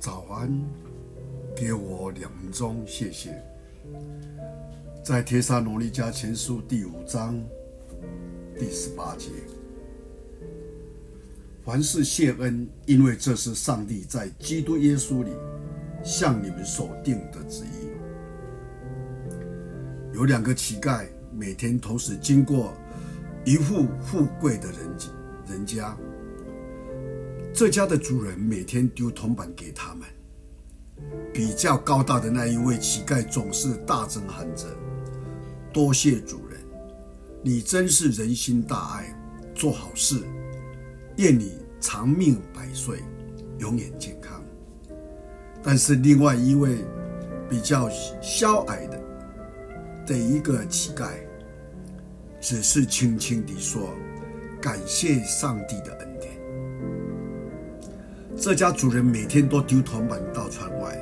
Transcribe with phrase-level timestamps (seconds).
[0.00, 0.50] 早安，
[1.54, 3.38] 给我两分钟，谢谢。
[5.04, 7.38] 在帖撒罗尼迦前书第五章
[8.58, 9.28] 第十八节，
[11.66, 15.32] 凡事谢恩，因为这是上帝在基督耶稣里
[16.02, 17.90] 向你们所定的旨意。
[20.14, 22.72] 有两个乞丐，每天同时经过
[23.44, 24.78] 一户富贵的人
[25.46, 25.94] 人家。
[27.60, 30.08] 这家的主人每天丢铜板给他们。
[31.30, 34.64] 比较高大的那一位乞丐总是大声喊着
[35.70, 36.58] ：“多谢主人，
[37.42, 39.14] 你真是人心大爱，
[39.54, 40.22] 做好事，
[41.18, 43.00] 愿你长命百岁，
[43.58, 44.42] 永远健康。”
[45.62, 46.78] 但是另外一位
[47.46, 47.90] 比较
[48.22, 49.02] 消矮的
[50.06, 51.10] 的一个乞丐，
[52.40, 53.90] 只是轻轻地说
[54.62, 56.29] ：“感谢上帝的恩典。”
[58.40, 60.96] 这家主人每天都丢铜板到窗外，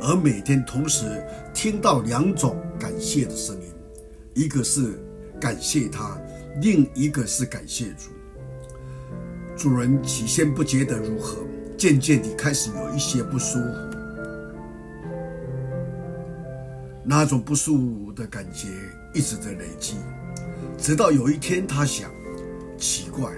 [0.00, 1.04] 而每天同时
[1.52, 3.62] 听到两种感谢的声音，
[4.32, 5.02] 一个是
[5.40, 6.16] 感谢他，
[6.60, 8.10] 另一个是感谢主。
[9.56, 11.38] 主人起先不觉得如何，
[11.76, 13.96] 渐渐地开始有一些不舒服，
[17.02, 18.68] 那种不舒服的感觉
[19.12, 19.96] 一直在累积，
[20.78, 22.08] 直到有一天他想，
[22.78, 23.32] 奇怪，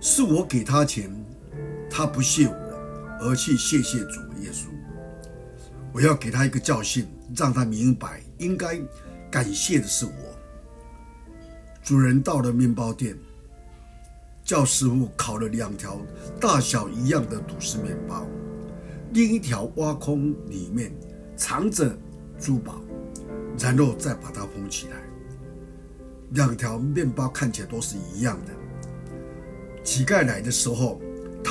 [0.00, 1.08] 是我给他钱，
[1.88, 2.61] 他不谢我。
[3.24, 4.66] 而去谢谢主耶稣，
[5.92, 7.06] 我要给他一个教训，
[7.36, 8.80] 让他明白应该
[9.30, 10.12] 感谢的是我。
[11.84, 13.16] 主人到了面包店，
[14.44, 16.00] 叫师傅烤了两条
[16.40, 18.26] 大小一样的吐司面包，
[19.12, 20.92] 另一条挖空，里面
[21.36, 21.96] 藏着
[22.40, 22.82] 珠宝，
[23.56, 24.96] 然后再把它封起来。
[26.30, 28.52] 两条面包看起来都是一样的。
[29.84, 31.00] 乞丐来的时候。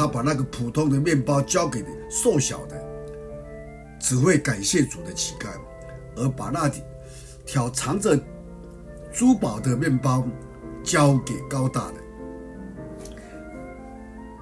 [0.02, 2.76] 他把那个普通的面包交给瘦小的、
[4.00, 5.50] 只会感谢主的乞丐，
[6.16, 6.68] 而把那
[7.46, 8.20] 条藏着
[9.14, 10.28] 珠宝的面包
[10.84, 11.94] 交给高大的。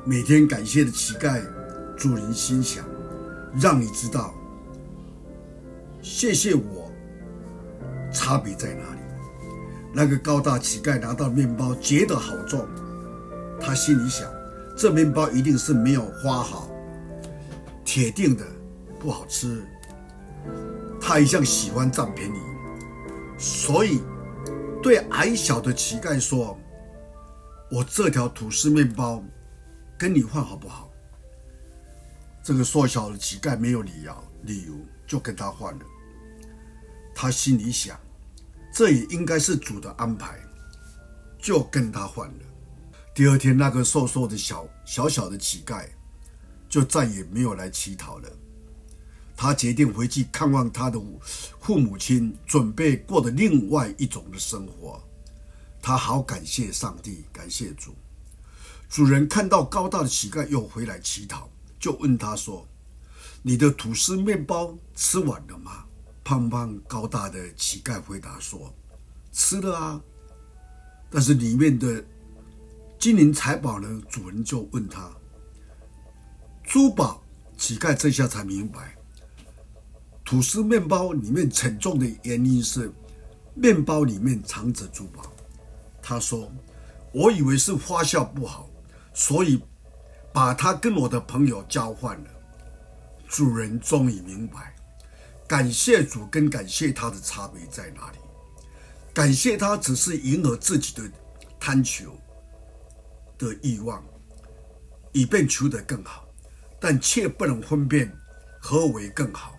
[0.06, 1.42] 每天感谢的乞丐，
[1.98, 2.86] 主人心想：
[3.62, 4.34] 让你知道，
[6.02, 6.90] 谢谢我，
[8.14, 9.02] 差别在哪里？
[9.94, 12.66] 那个高大乞丐拿到面包，觉得好重，
[13.60, 14.39] 他心里想。
[14.80, 16.70] 这面包一定是没有花好，
[17.84, 18.46] 铁定的
[18.98, 19.62] 不好吃。
[21.02, 22.40] 他一向喜欢占便宜，
[23.38, 24.00] 所以
[24.82, 26.58] 对矮小的乞丐说
[27.70, 29.22] ：“我这条吐司面包
[29.98, 30.90] 跟你换好不好？”
[32.42, 34.74] 这个瘦小的乞丐没有理由，理由
[35.06, 35.86] 就跟他换了。
[37.14, 38.00] 他心里想，
[38.74, 40.40] 这也应该是主的安排，
[41.38, 42.46] 就跟他换了。
[43.20, 45.86] 第二天，那个瘦瘦的小小小的乞丐
[46.70, 48.30] 就再也没有来乞讨了。
[49.36, 50.98] 他决定回去看望他的
[51.60, 55.04] 父母亲，准备过的另外一种的生活。
[55.82, 57.94] 他好感谢上帝，感谢主。
[58.88, 62.66] 主人看到高大的乞丐又回来乞讨，就问他说
[63.44, 65.84] ：“你的吐司面包吃完了吗？”
[66.24, 68.74] 胖胖高大的乞丐回答说
[69.34, 70.02] ：“吃了啊，
[71.10, 72.02] 但是里面的……”
[73.00, 74.02] 金银财宝呢？
[74.10, 75.10] 主人就问他
[76.62, 77.24] ：“珠宝？”
[77.56, 78.94] 乞丐这下才明白，
[80.26, 82.92] 吐司面包里面沉重的原因是
[83.54, 85.32] 面包里面藏着珠宝。
[86.02, 86.52] 他说
[87.14, 88.70] ：“我以为是发酵不好，
[89.14, 89.62] 所以
[90.34, 92.30] 把它跟我的朋友交换了。”
[93.30, 94.76] 主人终于明白，
[95.48, 98.18] 感谢主跟感谢他的差别在哪里。
[99.14, 101.10] 感谢他只是迎合自己的
[101.58, 102.14] 贪求。
[103.40, 104.04] 的欲望，
[105.14, 106.28] 以便求得更好，
[106.80, 108.16] 但却不能分辨
[108.60, 109.58] 何为更好。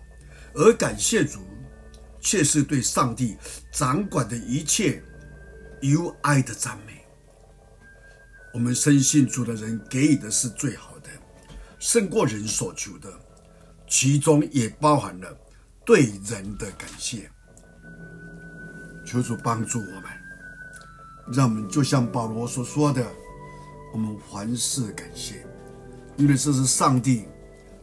[0.53, 1.39] 而感谢主，
[2.19, 3.35] 却是对上帝
[3.71, 5.03] 掌管的一切
[5.81, 7.01] 由爱的赞美。
[8.53, 11.09] 我们深信主的人给予的是最好的，
[11.79, 13.09] 胜过人所求的，
[13.87, 15.37] 其中也包含了
[15.85, 17.31] 对人的感谢。
[19.05, 20.03] 求主帮助我们，
[21.33, 23.05] 让我们就像保罗所说的。
[23.91, 25.45] 我们凡事感谢，
[26.15, 27.25] 因为这是上帝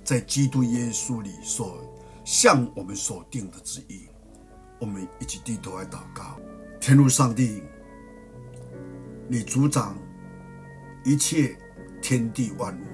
[0.02, 1.82] 在基督耶稣里所
[2.24, 4.08] 向我们所定的旨意。
[4.80, 6.38] 我们一起低头来祷告，
[6.80, 7.62] 天父上帝，
[9.28, 9.98] 你主掌
[11.04, 11.56] 一切
[12.00, 12.84] 天地万物，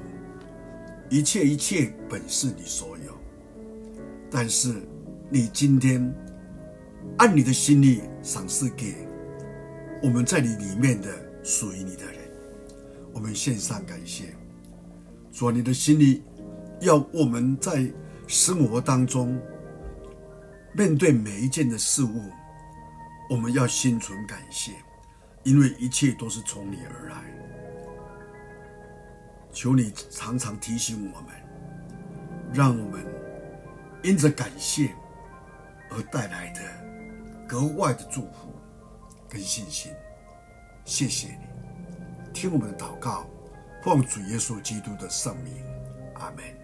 [1.09, 3.15] 一切一切本是你所有。
[4.31, 4.83] 但是
[5.31, 6.13] 你今天
[7.19, 9.07] 按你的心意赏赐给
[10.03, 11.09] 我们在你里面的
[11.45, 12.24] 属于你的人。
[13.15, 14.35] 我们献上感谢，
[15.33, 16.23] 主，你的心里
[16.81, 17.89] 要我们在
[18.27, 19.41] 生活当中
[20.75, 22.31] 面对每一件的事物，
[23.31, 24.73] 我们要心存感谢，
[25.45, 27.17] 因为一切都是从你而来。
[29.53, 31.31] 求你常常提醒我们，
[32.53, 33.07] 让我们
[34.03, 34.93] 因着感谢
[35.91, 36.61] 而带来的
[37.47, 38.53] 格外的祝福
[39.29, 39.93] 跟信心。
[40.85, 41.47] 谢谢你，
[42.45, 43.25] 听我们的祷告，
[43.83, 45.65] 奉主耶稣基督的圣名，
[46.13, 46.64] 阿门。